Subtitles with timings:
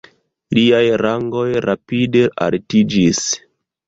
[0.57, 3.21] Liaj rangoj rapide altiĝis.